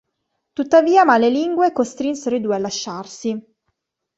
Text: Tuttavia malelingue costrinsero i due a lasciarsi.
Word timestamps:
Tuttavia 0.53 1.03
malelingue 1.05 1.71
costrinsero 1.73 2.35
i 2.35 2.41
due 2.41 2.55
a 2.55 2.57
lasciarsi. 2.57 3.39